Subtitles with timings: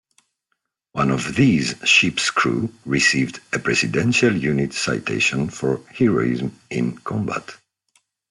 [0.93, 7.55] One of these ships' crew received a Presidential Unit Citation for heroism in combat.